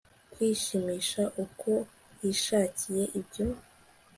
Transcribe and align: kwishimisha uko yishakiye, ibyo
kwishimisha 0.33 1.23
uko 1.43 1.71
yishakiye, 2.21 3.03
ibyo 3.19 3.45